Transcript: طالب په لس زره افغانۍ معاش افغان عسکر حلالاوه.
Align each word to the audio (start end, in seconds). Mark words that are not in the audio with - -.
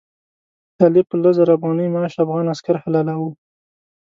طالب 0.79 1.05
په 1.09 1.15
لس 1.21 1.33
زره 1.39 1.51
افغانۍ 1.57 1.87
معاش 1.93 2.13
افغان 2.23 2.45
عسکر 2.53 2.75
حلالاوه. 2.83 3.29